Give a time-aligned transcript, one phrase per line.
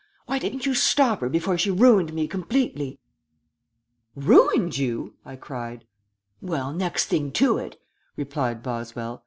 [0.25, 2.99] Why didn't you stop her before she ruined me completely?"
[4.15, 5.85] "Ruined you?" I cried.
[6.41, 7.79] "Well, next thing to it,"
[8.15, 9.19] replied Boswell.